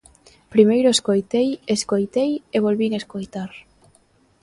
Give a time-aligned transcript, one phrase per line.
[0.53, 3.51] Primeiro escoitei, escoitei e volvín escoitar.